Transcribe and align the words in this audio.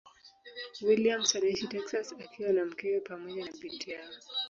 Williams 0.81 1.35
anaishi 1.35 1.67
Texas 1.67 2.15
akiwa 2.19 2.49
na 2.53 2.65
mkewe 2.65 2.99
pamoja 2.99 3.45
na 3.45 3.51
binti 3.51 3.91
yao. 3.91 4.09